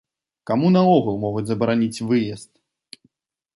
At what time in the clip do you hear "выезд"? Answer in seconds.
2.09-2.51